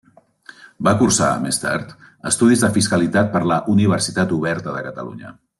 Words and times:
Va 0.87 0.93
cursar, 1.01 1.27
més 1.43 1.59
tard, 1.65 1.91
estudis 2.31 2.65
de 2.65 2.71
Fiscalitat 2.79 3.33
per 3.37 3.45
la 3.55 3.61
Universitat 3.77 4.37
Oberta 4.43 4.79
de 4.81 4.85
Catalunya. 4.89 5.41